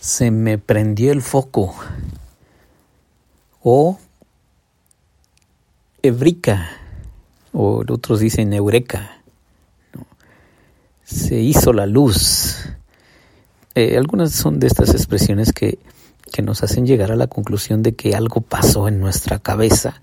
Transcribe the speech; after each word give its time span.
se 0.00 0.30
me 0.30 0.56
prendió 0.56 1.12
el 1.12 1.20
foco 1.20 1.74
o 3.62 3.98
Ebrica 6.02 6.70
o 7.52 7.84
otros 7.86 8.20
dicen 8.20 8.52
Eureka. 8.54 9.22
Se 11.04 11.40
hizo 11.40 11.72
la 11.72 11.86
luz. 11.86 12.68
Eh, 13.74 13.98
algunas 13.98 14.32
son 14.32 14.58
de 14.58 14.68
estas 14.68 14.90
expresiones 14.90 15.52
que, 15.52 15.78
que 16.32 16.42
nos 16.42 16.62
hacen 16.62 16.86
llegar 16.86 17.12
a 17.12 17.16
la 17.16 17.26
conclusión 17.26 17.82
de 17.82 17.94
que 17.94 18.14
algo 18.14 18.40
pasó 18.40 18.88
en 18.88 19.00
nuestra 19.00 19.40
cabeza, 19.40 20.00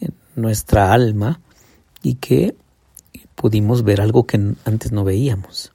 en 0.00 0.14
nuestra 0.36 0.92
alma, 0.92 1.40
y 2.02 2.14
que 2.14 2.54
pudimos 3.34 3.82
ver 3.82 4.00
algo 4.00 4.26
que 4.26 4.40
antes 4.64 4.92
no 4.92 5.04
veíamos. 5.04 5.72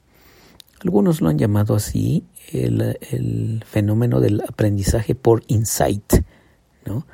Algunos 0.81 1.21
lo 1.21 1.29
han 1.29 1.37
llamado 1.37 1.75
así 1.75 2.23
el, 2.51 2.97
el 3.11 3.63
fenómeno 3.65 4.19
del 4.19 4.41
aprendizaje 4.41 5.15
por 5.15 5.43
insight, 5.47 6.23
¿no? 6.85 7.05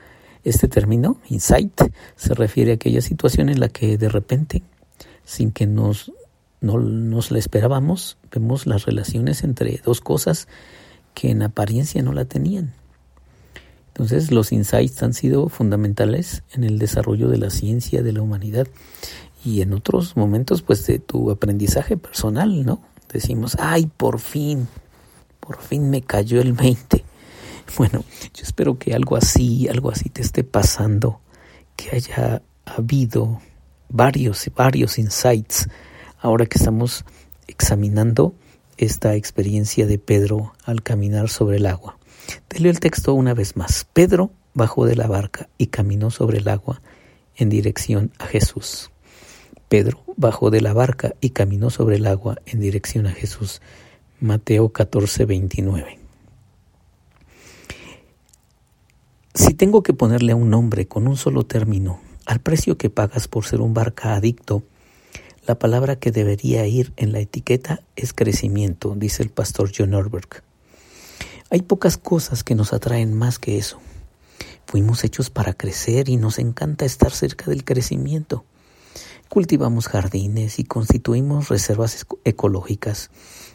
Este 0.43 0.67
término, 0.67 1.17
insight, 1.29 1.81
se 2.15 2.33
refiere 2.33 2.71
a 2.71 2.75
aquella 2.75 3.01
situación 3.01 3.49
en 3.49 3.59
la 3.59 3.69
que 3.69 3.97
de 3.97 4.09
repente, 4.09 4.63
sin 5.25 5.51
que 5.51 5.67
nos, 5.67 6.11
no 6.61 6.79
nos 6.79 7.31
la 7.31 7.39
esperábamos, 7.39 8.17
vemos 8.31 8.65
las 8.65 8.85
relaciones 8.85 9.43
entre 9.43 9.81
dos 9.83 10.01
cosas 10.01 10.47
que 11.13 11.29
en 11.29 11.41
apariencia 11.41 12.01
no 12.01 12.13
la 12.13 12.25
tenían. 12.25 12.73
Entonces 13.89 14.31
los 14.31 14.53
insights 14.53 15.03
han 15.03 15.13
sido 15.13 15.49
fundamentales 15.49 16.43
en 16.53 16.63
el 16.63 16.79
desarrollo 16.79 17.27
de 17.27 17.37
la 17.37 17.49
ciencia, 17.49 18.01
de 18.01 18.13
la 18.13 18.21
humanidad 18.21 18.65
y 19.43 19.61
en 19.61 19.73
otros 19.73 20.15
momentos 20.15 20.61
pues 20.61 20.85
de 20.87 20.99
tu 20.99 21.31
aprendizaje 21.31 21.97
personal, 21.97 22.65
¿no? 22.65 22.81
Decimos, 23.11 23.57
ay, 23.59 23.89
por 23.97 24.19
fin, 24.19 24.69
por 25.49 25.61
fin 25.63 25.89
me 25.89 26.03
cayó 26.03 26.41
el 26.41 26.53
20. 26.53 27.03
Bueno, 27.75 28.05
yo 28.35 28.43
espero 28.43 28.77
que 28.77 28.93
algo 28.93 29.15
así, 29.15 29.67
algo 29.67 29.89
así 29.89 30.07
te 30.07 30.21
esté 30.21 30.43
pasando, 30.43 31.21
que 31.75 31.95
haya 31.95 32.43
habido 32.65 33.41
varios, 33.89 34.47
varios 34.55 34.99
insights 34.99 35.67
ahora 36.19 36.45
que 36.45 36.59
estamos 36.59 37.03
examinando 37.47 38.35
esta 38.77 39.15
experiencia 39.15 39.87
de 39.87 39.97
Pedro 39.97 40.53
al 40.65 40.83
caminar 40.83 41.29
sobre 41.29 41.57
el 41.57 41.65
agua. 41.65 41.97
Te 42.47 42.59
leo 42.59 42.69
el 42.69 42.79
texto 42.79 43.15
una 43.15 43.33
vez 43.33 43.57
más. 43.57 43.87
Pedro 43.91 44.29
bajó 44.53 44.85
de 44.85 44.95
la 44.95 45.07
barca 45.07 45.49
y 45.57 45.67
caminó 45.67 46.11
sobre 46.11 46.37
el 46.37 46.47
agua 46.47 46.79
en 47.35 47.49
dirección 47.49 48.11
a 48.19 48.27
Jesús. 48.27 48.91
Pedro 49.67 50.03
bajó 50.15 50.51
de 50.51 50.61
la 50.61 50.73
barca 50.73 51.15
y 51.21 51.31
caminó 51.31 51.71
sobre 51.71 51.95
el 51.95 52.05
agua 52.05 52.37
en 52.45 52.59
dirección 52.59 53.07
a 53.07 53.13
Jesús. 53.13 53.61
Mateo 54.21 54.67
14, 54.73 55.23
29. 55.23 55.97
Si 59.33 59.53
tengo 59.53 59.81
que 59.81 59.93
ponerle 59.93 60.33
un 60.33 60.49
nombre 60.49 60.89
con 60.89 61.07
un 61.07 61.15
solo 61.15 61.45
término 61.45 62.01
al 62.25 62.41
precio 62.41 62.77
que 62.77 62.89
pagas 62.89 63.29
por 63.29 63.45
ser 63.45 63.61
un 63.61 63.73
barca 63.73 64.15
adicto, 64.15 64.63
la 65.47 65.57
palabra 65.57 65.95
que 65.95 66.11
debería 66.11 66.67
ir 66.67 66.91
en 66.97 67.13
la 67.13 67.21
etiqueta 67.21 67.81
es 67.95 68.11
crecimiento, 68.11 68.93
dice 68.93 69.23
el 69.23 69.29
pastor 69.29 69.71
John 69.73 69.93
Orberg. 69.93 70.43
Hay 71.49 71.61
pocas 71.61 71.95
cosas 71.95 72.43
que 72.43 72.55
nos 72.55 72.73
atraen 72.73 73.13
más 73.13 73.39
que 73.39 73.57
eso. 73.57 73.79
Fuimos 74.65 75.05
hechos 75.05 75.29
para 75.29 75.53
crecer 75.53 76.09
y 76.09 76.17
nos 76.17 76.39
encanta 76.39 76.83
estar 76.83 77.11
cerca 77.11 77.49
del 77.49 77.63
crecimiento. 77.63 78.43
Cultivamos 79.29 79.87
jardines 79.87 80.59
y 80.59 80.65
constituimos 80.65 81.47
reservas 81.47 82.05
ecológicas 82.25 83.11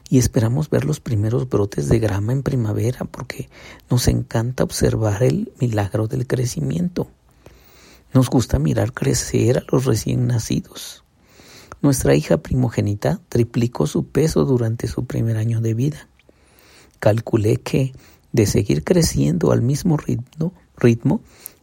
y 0.08 0.19
esperamos 0.19 0.70
ver 0.70 0.84
los 0.84 1.00
primeros 1.00 1.48
brotes 1.48 1.88
de 1.88 1.98
grama 1.98 2.33
en 2.33 2.42
primavera 2.42 3.05
porque 3.05 3.48
nos 3.91 4.08
encanta 4.08 4.64
observar 4.64 5.22
el 5.22 5.52
milagro 5.60 6.06
del 6.06 6.27
crecimiento. 6.27 7.08
Nos 8.12 8.30
gusta 8.30 8.58
mirar 8.58 8.92
crecer 8.92 9.58
a 9.58 9.64
los 9.72 9.86
recién 9.86 10.27
nacidos. 10.27 11.04
Nuestra 11.82 12.15
hija 12.15 12.38
primogénita 12.38 13.20
triplicó 13.28 13.87
su 13.87 14.06
peso 14.06 14.44
durante 14.44 14.87
su 14.87 15.04
primer 15.04 15.37
año 15.37 15.60
de 15.60 15.75
vida. 15.75 16.09
Calculé 16.98 17.56
que, 17.56 17.92
de 18.32 18.47
seguir 18.47 18.84
creciendo 18.84 19.53
al 19.53 19.62
mismo 19.62 19.97
ritmo, 19.97 20.54
ritmo 20.76 21.21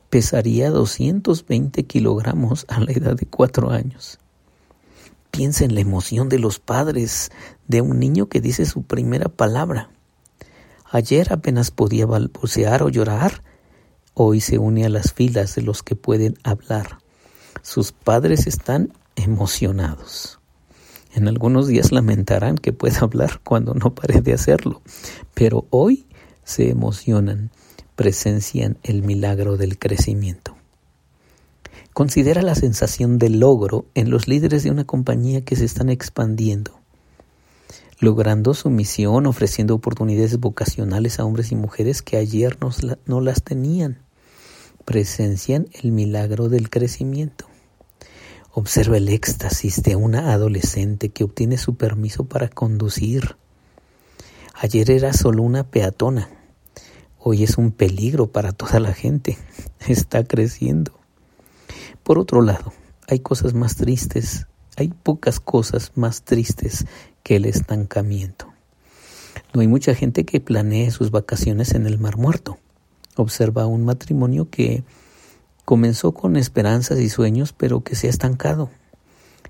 pesaría 0.10 0.70
220 0.70 1.86
kilogramos 1.86 2.66
a 2.68 2.82
la 2.82 2.92
edad 2.92 3.16
de 3.16 3.26
cuatro 3.26 3.72
años. 3.72 4.20
Piensa 5.32 5.64
en 5.64 5.74
la 5.74 5.82
emoción 5.82 6.28
de 6.30 6.40
los 6.40 6.60
padres 6.60 7.32
de 7.68 7.82
un 7.82 8.00
niño 8.00 8.28
que 8.28 8.42
dice 8.42 8.66
su 8.66 8.84
primera 8.84 9.30
palabra. 9.30 9.90
Ayer 10.92 11.32
apenas 11.32 11.72
podía 11.72 12.06
balbucear 12.06 12.84
o 12.84 12.90
llorar, 12.90 13.44
hoy 14.14 14.42
se 14.42 14.58
une 14.58 14.86
a 14.86 14.90
las 14.90 15.14
filas 15.14 15.56
de 15.56 15.62
los 15.62 15.84
que 15.84 15.96
pueden 15.96 16.38
hablar. 16.44 16.98
Sus 17.62 17.94
padres 17.94 18.46
están 18.46 18.92
emocionados. 19.16 20.40
En 21.14 21.30
algunos 21.30 21.68
días 21.68 21.94
lamentarán 21.94 22.58
que 22.58 22.74
pueda 22.74 23.00
hablar 23.00 23.40
cuando 23.44 23.74
no 23.74 23.96
pare 23.96 24.22
de 24.22 24.34
hacerlo, 24.34 24.82
pero 25.34 25.66
hoy 25.70 26.08
se 26.44 26.70
emocionan, 26.70 27.52
presencian 27.96 28.78
el 28.84 29.04
milagro 29.04 29.56
del 29.56 29.78
crecimiento. 29.78 30.61
Considera 31.94 32.42
la 32.42 32.56
sensación 32.56 33.18
de 33.18 33.30
logro 33.30 33.86
en 33.96 34.10
los 34.10 34.30
líderes 34.30 34.64
de 34.64 34.72
una 34.72 34.86
compañía 34.86 35.42
que 35.42 35.58
se 35.58 35.66
están 35.66 35.90
expandiendo, 35.90 36.80
logrando 38.00 38.54
su 38.54 38.70
misión, 38.70 39.26
ofreciendo 39.26 39.76
oportunidades 39.76 40.40
vocacionales 40.40 41.20
a 41.20 41.26
hombres 41.26 41.52
y 41.52 41.56
mujeres 41.56 42.02
que 42.02 42.16
ayer 42.16 42.58
no 43.06 43.20
las 43.20 43.44
tenían. 43.44 44.00
Presencian 44.86 45.68
el 45.84 45.92
milagro 45.92 46.48
del 46.48 46.70
crecimiento. 46.70 47.46
Observa 48.54 48.96
el 48.96 49.10
éxtasis 49.10 49.84
de 49.84 49.98
una 49.98 50.32
adolescente 50.32 51.10
que 51.10 51.26
obtiene 51.26 51.58
su 51.58 51.76
permiso 51.76 52.24
para 52.24 52.48
conducir. 52.48 53.36
Ayer 54.56 54.92
era 54.92 55.12
solo 55.12 55.44
una 55.44 55.66
peatona. 55.66 56.30
Hoy 57.20 57.44
es 57.44 57.58
un 57.58 57.72
peligro 57.72 58.32
para 58.32 58.54
toda 58.54 58.80
la 58.80 58.94
gente. 58.94 59.38
Está 59.88 60.24
creciendo. 60.24 61.01
Por 62.12 62.20
otro 62.20 62.42
lado, 62.42 62.74
hay 63.08 63.20
cosas 63.20 63.54
más 63.54 63.78
tristes, 63.78 64.46
hay 64.76 64.90
pocas 64.90 65.40
cosas 65.40 65.94
más 65.96 66.24
tristes 66.24 66.86
que 67.24 67.38
el 67.38 67.46
estancamiento. 67.46 68.52
No 69.54 69.62
hay 69.62 69.70
mucha 69.70 69.96
gente 69.96 70.26
que 70.26 70.42
planee 70.42 70.92
sus 70.92 71.10
vacaciones 71.10 71.74
en 71.74 71.88
el 71.88 72.00
Mar 72.00 72.18
Muerto. 72.18 72.58
Observa 73.16 73.66
un 73.66 73.86
matrimonio 73.86 74.50
que 74.50 74.84
comenzó 75.64 76.12
con 76.12 76.36
esperanzas 76.36 77.00
y 77.00 77.08
sueños, 77.08 77.54
pero 77.54 77.80
que 77.80 77.96
se 77.96 78.08
ha 78.08 78.10
estancado, 78.10 78.70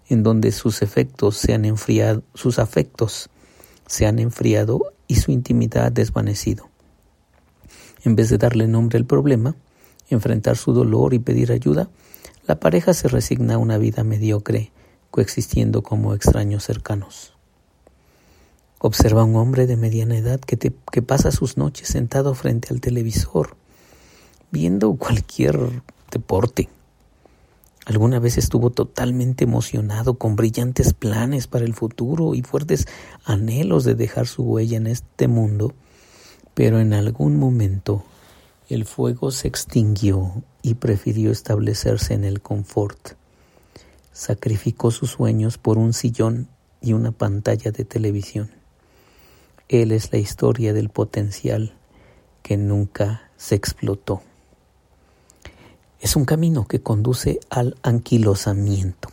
en 0.07 0.21
donde 0.21 0.51
sus 0.51 0.83
efectos 0.83 1.37
se 1.37 1.55
han 1.55 1.65
enfriado, 1.65 2.21
sus 2.35 2.59
afectos 2.59 3.31
se 3.87 4.05
han 4.05 4.19
enfriado 4.19 4.83
y 5.07 5.15
su 5.15 5.31
intimidad 5.31 5.91
desvanecido. 5.91 6.69
En 8.03 8.15
vez 8.15 8.29
de 8.29 8.37
darle 8.37 8.67
nombre 8.67 8.99
al 8.99 9.05
problema, 9.05 9.55
enfrentar 10.11 10.57
su 10.57 10.73
dolor 10.73 11.15
y 11.15 11.17
pedir 11.17 11.51
ayuda, 11.51 11.89
la 12.47 12.59
pareja 12.59 12.93
se 12.93 13.07
resigna 13.07 13.55
a 13.55 13.57
una 13.59 13.77
vida 13.77 14.03
mediocre, 14.03 14.71
coexistiendo 15.11 15.83
como 15.83 16.13
extraños 16.13 16.63
cercanos. 16.63 17.33
Observa 18.79 19.21
a 19.21 19.25
un 19.25 19.35
hombre 19.35 19.67
de 19.67 19.77
mediana 19.77 20.17
edad 20.17 20.39
que, 20.39 20.57
que 20.57 21.01
pasa 21.01 21.31
sus 21.31 21.57
noches 21.57 21.87
sentado 21.87 22.33
frente 22.33 22.69
al 22.71 22.81
televisor, 22.81 23.55
viendo 24.49 24.93
cualquier 24.95 25.83
deporte. 26.09 26.69
Alguna 27.85 28.19
vez 28.19 28.37
estuvo 28.37 28.71
totalmente 28.71 29.43
emocionado 29.43 30.15
con 30.15 30.35
brillantes 30.35 30.93
planes 30.93 31.47
para 31.47 31.65
el 31.65 31.73
futuro 31.73 32.33
y 32.33 32.41
fuertes 32.41 32.87
anhelos 33.23 33.83
de 33.83 33.95
dejar 33.95 34.27
su 34.27 34.43
huella 34.43 34.77
en 34.77 34.87
este 34.87 35.27
mundo, 35.27 35.73
pero 36.53 36.79
en 36.79 36.93
algún 36.93 37.37
momento 37.37 38.03
el 38.73 38.85
fuego 38.85 39.31
se 39.31 39.49
extinguió 39.49 40.43
y 40.61 40.75
prefirió 40.75 41.29
establecerse 41.31 42.13
en 42.13 42.23
el 42.23 42.41
confort. 42.41 43.15
Sacrificó 44.13 44.91
sus 44.91 45.11
sueños 45.11 45.57
por 45.57 45.77
un 45.77 45.91
sillón 45.91 46.47
y 46.79 46.93
una 46.93 47.11
pantalla 47.11 47.71
de 47.71 47.83
televisión. 47.83 48.49
Él 49.67 49.91
es 49.91 50.13
la 50.13 50.19
historia 50.19 50.71
del 50.71 50.87
potencial 50.87 51.73
que 52.43 52.55
nunca 52.55 53.29
se 53.35 53.55
explotó. 53.55 54.21
Es 55.99 56.15
un 56.15 56.23
camino 56.23 56.65
que 56.65 56.81
conduce 56.81 57.41
al 57.49 57.75
anquilosamiento, 57.83 59.09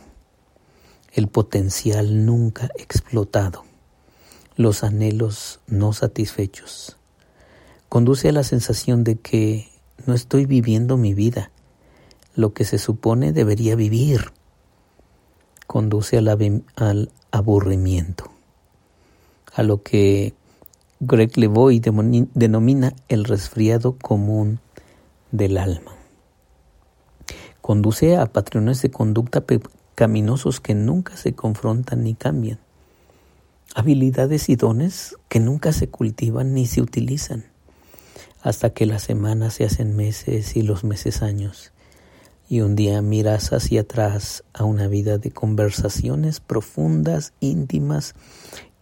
el 1.13 1.27
potencial 1.27 2.25
nunca 2.25 2.69
explotado, 2.77 3.65
los 4.55 4.83
anhelos 4.85 5.59
no 5.67 5.91
satisfechos, 5.91 6.98
conduce 7.89 8.29
a 8.29 8.31
la 8.31 8.43
sensación 8.43 9.03
de 9.03 9.15
que 9.17 9.67
no 10.05 10.13
estoy 10.13 10.45
viviendo 10.45 10.95
mi 10.95 11.13
vida, 11.13 11.51
lo 12.35 12.53
que 12.53 12.63
se 12.63 12.77
supone 12.77 13.33
debería 13.33 13.75
vivir. 13.75 14.31
Conduce 15.67 16.17
al, 16.17 17.11
aburrimiento, 17.31 18.31
a 19.53 19.63
lo 19.63 19.83
que 19.83 20.33
Greg 20.99 21.37
Levoy 21.37 21.79
denomina 21.79 22.95
el 23.07 23.25
resfriado 23.25 23.95
común 23.97 24.59
del 25.31 25.57
alma. 25.57 25.91
Conduce 27.61 28.17
a 28.17 28.25
patrones 28.25 28.81
de 28.81 28.89
conducta 28.89 29.41
pecaminosos 29.41 30.59
que 30.59 30.73
nunca 30.73 31.17
se 31.17 31.33
confrontan 31.33 32.03
ni 32.03 32.15
cambian. 32.15 32.59
Habilidades 33.75 34.49
y 34.49 34.55
dones 34.55 35.15
que 35.27 35.39
nunca 35.39 35.71
se 35.71 35.87
cultivan 35.87 36.55
ni 36.55 36.65
se 36.65 36.81
utilizan, 36.81 37.45
hasta 38.41 38.71
que 38.71 38.85
las 38.85 39.03
semanas 39.03 39.55
se 39.55 39.65
hacen 39.65 39.95
meses 39.95 40.55
y 40.55 40.61
los 40.61 40.83
meses 40.83 41.21
años. 41.21 41.71
Y 42.47 42.61
un 42.61 42.75
día 42.75 43.01
miras 43.01 43.53
hacia 43.53 43.81
atrás 43.81 44.43
a 44.53 44.63
una 44.63 44.87
vida 44.87 45.17
de 45.17 45.31
conversaciones 45.31 46.39
profundas, 46.39 47.33
íntimas 47.39 48.15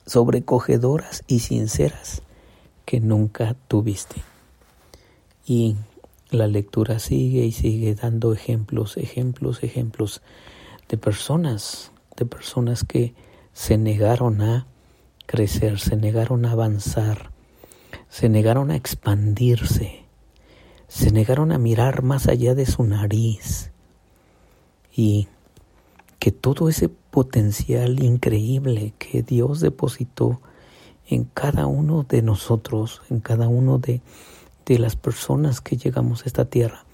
sobrecogedoras 0.06 1.24
y 1.27 1.39
sinceras 1.39 2.21
que 2.86 3.01
nunca 3.01 3.56
tuviste. 3.68 4.21
Y 5.45 5.75
la 6.30 6.48
lectura 6.48 7.00
sigue 7.00 7.45
y 7.45 7.51
sigue 7.51 7.95
dando 7.95 8.33
ejemplos, 8.33 8.98
ejemplos, 8.98 9.63
ejemplos 9.63 10.21
de 10.88 10.98
personas, 10.98 11.92
de 12.15 12.25
personas 12.25 12.83
que 12.83 13.13
se 13.54 13.77
negaron 13.77 14.42
a 14.42 14.68
crecer, 15.25 15.80
se 15.80 15.98
negaron 15.98 16.45
a 16.45 16.51
avanzar, 16.51 17.31
se 18.09 18.30
negaron 18.30 18.71
a 18.71 18.75
expandirse, 18.75 20.04
se 20.88 21.12
negaron 21.12 21.51
a 21.51 21.57
mirar 21.57 22.04
más 22.04 22.27
allá 22.27 22.56
de 22.56 22.65
su 22.65 22.83
nariz 22.83 23.71
y 24.95 25.27
que 26.19 26.31
todo 26.31 26.69
ese 26.69 26.89
potencial 26.89 28.04
increíble 28.04 28.94
que 28.98 29.21
Dios 29.21 29.59
depositó 29.59 30.42
en 31.07 31.25
cada 31.25 31.68
uno 31.68 32.04
de 32.04 32.21
nosotros, 32.21 33.01
en 33.09 33.19
cada 33.19 33.48
uno 33.48 33.77
de, 33.77 34.01
de 34.65 34.80
las 34.80 34.95
personas 34.95 35.62
que 35.62 35.77
llegamos 35.77 36.24
a 36.24 36.25
esta 36.25 36.45
tierra, 36.45 36.86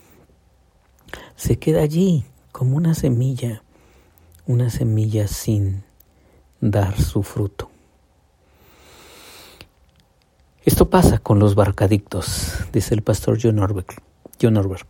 se 1.36 1.58
queda 1.58 1.82
allí 1.82 2.26
como 2.52 2.78
una 2.78 2.94
semilla, 2.94 3.64
una 4.46 4.70
semilla 4.70 5.28
sin 5.28 5.84
dar 6.62 7.00
su 7.00 7.24
fruto. 7.24 7.73
Esto 10.66 10.90
pasa 10.90 11.20
con 11.20 11.40
los 11.40 11.56
barcadictos, 11.56 12.54
dice 12.72 12.94
el 12.96 13.02
pastor 13.02 13.38
John 13.42 13.60
Orberg. 13.60 14.02
John 14.42 14.56
Orberg. 14.56 14.88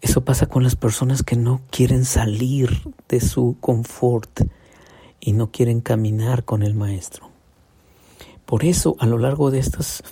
Eso 0.00 0.24
pasa 0.24 0.46
con 0.46 0.62
las 0.62 0.76
personas 0.76 1.24
que 1.24 1.34
no 1.34 1.62
quieren 1.70 2.04
salir 2.04 2.70
de 3.08 3.20
su 3.20 3.56
confort 3.60 4.42
y 5.18 5.32
no 5.32 5.50
quieren 5.50 5.80
caminar 5.80 6.44
con 6.44 6.62
el 6.62 6.74
Maestro. 6.74 7.28
Por 8.44 8.64
eso, 8.64 8.94
a 9.00 9.06
lo 9.06 9.18
largo 9.18 9.50
de 9.50 9.58
estas 9.58 10.04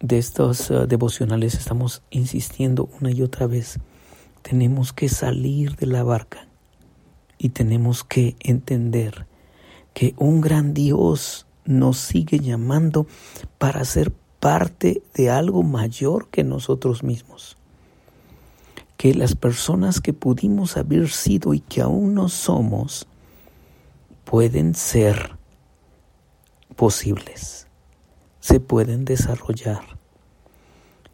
de 0.00 0.18
estos 0.18 0.70
uh, 0.70 0.86
devocionales 0.86 1.54
estamos 1.54 2.02
insistiendo 2.10 2.88
una 3.00 3.10
y 3.10 3.22
otra 3.22 3.46
vez. 3.46 3.78
Tenemos 4.40 4.92
que 4.92 5.08
salir 5.08 5.76
de 5.76 5.86
la 5.86 6.02
barca 6.02 6.48
y 7.38 7.50
tenemos 7.50 8.04
que 8.04 8.36
entender 8.40 9.26
que 9.94 10.14
un 10.16 10.40
gran 10.40 10.74
Dios 10.74 11.46
nos 11.64 11.98
sigue 11.98 12.38
llamando 12.38 13.06
para 13.58 13.84
ser 13.84 14.12
parte 14.40 15.02
de 15.14 15.30
algo 15.30 15.62
mayor 15.62 16.28
que 16.28 16.44
nosotros 16.44 17.02
mismos. 17.02 17.56
Que 18.96 19.14
las 19.14 19.34
personas 19.34 20.00
que 20.00 20.12
pudimos 20.12 20.76
haber 20.76 21.08
sido 21.10 21.54
y 21.54 21.60
que 21.60 21.80
aún 21.80 22.14
no 22.14 22.28
somos 22.28 23.06
pueden 24.24 24.74
ser 24.74 25.36
posibles, 26.76 27.66
se 28.40 28.60
pueden 28.60 29.04
desarrollar. 29.04 29.82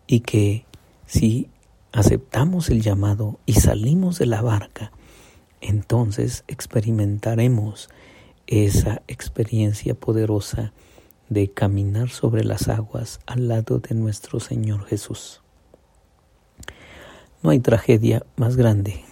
Y 0.07 0.21
que 0.21 0.65
si 1.07 1.51
aceptamos 1.93 2.71
el 2.71 2.81
llamado 2.81 3.39
y 3.45 3.55
salimos 3.55 4.19
de 4.19 4.27
la 4.27 4.41
barca, 4.41 4.93
entonces 5.61 6.45
experimentaremos 6.47 7.91
esa 8.49 9.03
experiencia 9.09 9.95
poderosa 9.95 10.73
de 11.29 11.51
caminar 11.51 12.09
sobre 12.09 12.45
las 12.45 12.69
aguas 12.69 13.21
al 13.27 13.47
lado 13.47 13.79
de 13.79 13.95
nuestro 13.95 14.41
Señor 14.41 14.87
Jesús. 14.87 15.43
No 17.43 17.51
hay 17.51 17.61
tragedia 17.61 18.25
más 18.37 18.57
grande 18.57 19.05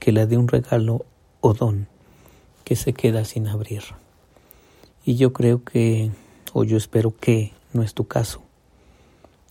que 0.00 0.10
la 0.10 0.26
de 0.26 0.36
un 0.36 0.48
regalo 0.48 1.06
o 1.40 1.54
don 1.54 1.86
que 2.64 2.74
se 2.74 2.92
queda 2.92 3.24
sin 3.24 3.46
abrir. 3.46 3.82
Y 5.04 5.14
yo 5.14 5.32
creo 5.32 5.62
que, 5.62 6.10
o 6.52 6.64
yo 6.64 6.76
espero 6.76 7.16
que 7.16 7.52
no 7.72 7.84
es 7.84 7.94
tu 7.94 8.08
caso. 8.08 8.42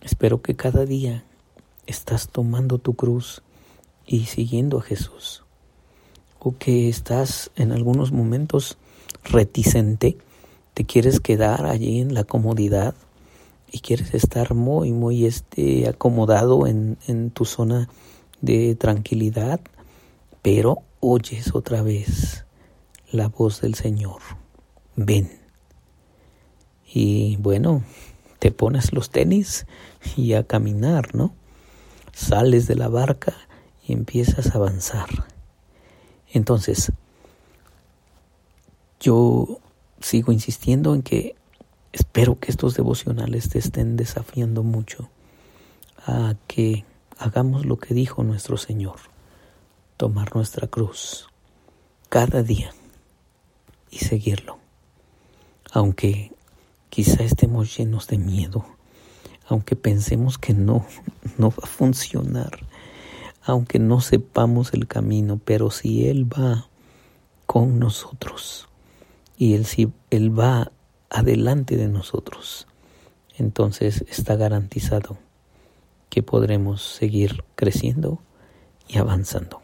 Espero 0.01 0.41
que 0.41 0.57
cada 0.57 0.85
día 0.85 1.23
estás 1.87 2.27
tomando 2.27 2.77
tu 2.77 2.93
cruz 2.93 3.41
y 4.05 4.25
siguiendo 4.25 4.79
a 4.79 4.81
Jesús. 4.81 5.43
O 6.39 6.57
que 6.57 6.89
estás 6.89 7.51
en 7.55 7.71
algunos 7.71 8.11
momentos 8.11 8.77
reticente, 9.23 10.17
te 10.73 10.85
quieres 10.85 11.19
quedar 11.19 11.65
allí 11.65 11.99
en 11.99 12.13
la 12.13 12.23
comodidad 12.23 12.95
y 13.71 13.79
quieres 13.79 14.13
estar 14.13 14.53
muy, 14.53 14.91
muy 14.91 15.25
este, 15.25 15.87
acomodado 15.87 16.67
en, 16.67 16.97
en 17.07 17.31
tu 17.31 17.45
zona 17.45 17.89
de 18.41 18.75
tranquilidad, 18.75 19.59
pero 20.41 20.79
oyes 20.99 21.53
otra 21.53 21.81
vez 21.81 22.45
la 23.11 23.27
voz 23.27 23.61
del 23.61 23.75
Señor. 23.75 24.21
Ven. 24.95 25.29
Y 26.91 27.37
bueno, 27.37 27.83
te 28.39 28.51
pones 28.51 28.93
los 28.93 29.11
tenis 29.11 29.65
y 30.15 30.33
a 30.33 30.43
caminar, 30.43 31.13
¿no? 31.13 31.33
Sales 32.13 32.67
de 32.67 32.75
la 32.75 32.87
barca 32.87 33.33
y 33.85 33.93
empiezas 33.93 34.47
a 34.47 34.57
avanzar. 34.57 35.09
Entonces, 36.31 36.91
yo 38.99 39.59
sigo 40.01 40.31
insistiendo 40.31 40.93
en 40.93 41.01
que 41.01 41.35
espero 41.93 42.39
que 42.39 42.51
estos 42.51 42.75
devocionales 42.75 43.49
te 43.49 43.59
estén 43.59 43.95
desafiando 43.95 44.63
mucho 44.63 45.09
a 46.05 46.35
que 46.47 46.85
hagamos 47.17 47.65
lo 47.65 47.77
que 47.77 47.93
dijo 47.93 48.23
nuestro 48.23 48.57
Señor, 48.57 48.99
tomar 49.97 50.35
nuestra 50.35 50.67
cruz 50.67 51.27
cada 52.09 52.43
día 52.43 52.71
y 53.89 53.99
seguirlo. 53.99 54.57
Aunque 55.71 56.31
quizá 56.89 57.23
estemos 57.23 57.77
llenos 57.77 58.07
de 58.07 58.17
miedo, 58.17 58.65
aunque 59.47 59.75
pensemos 59.75 60.37
que 60.37 60.53
no, 60.53 60.85
no 61.37 61.49
va 61.49 61.63
a 61.63 61.67
funcionar, 61.67 62.59
aunque 63.43 63.79
no 63.79 64.01
sepamos 64.01 64.73
el 64.73 64.87
camino, 64.87 65.39
pero 65.43 65.71
si 65.71 66.07
Él 66.07 66.31
va 66.31 66.67
con 67.45 67.79
nosotros 67.79 68.68
y 69.39 69.53
Él, 69.55 69.65
si 69.65 69.91
Él 70.09 70.37
va 70.37 70.73
adelante 71.09 71.77
de 71.77 71.87
nosotros, 71.87 72.67
entonces 73.37 74.03
está 74.09 74.35
garantizado 74.35 75.17
que 76.09 76.21
podremos 76.21 76.83
seguir 76.83 77.45
creciendo 77.55 78.19
y 78.87 78.97
avanzando. 78.97 79.61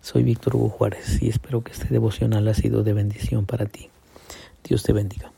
Soy 0.00 0.24
Víctor 0.24 0.56
Hugo 0.56 0.70
Juárez 0.70 1.22
y 1.22 1.28
espero 1.28 1.62
que 1.62 1.70
este 1.70 1.86
devocional 1.86 2.48
ha 2.48 2.54
sido 2.54 2.82
de 2.82 2.92
bendición 2.92 3.46
para 3.46 3.66
ti. 3.66 3.90
Dios 4.64 4.82
te 4.82 4.92
bendiga. 4.92 5.30